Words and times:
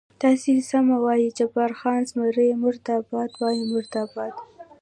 تاسې 0.23 0.51
سمه 0.71 0.95
وایئ، 1.05 1.29
جبار 1.37 1.71
خان: 1.79 2.01
زمري 2.09 2.47
مرده 2.61 2.95
باد، 3.09 3.29
وایم 3.41 3.67
مرده 3.71 4.03
باد. 4.15 4.33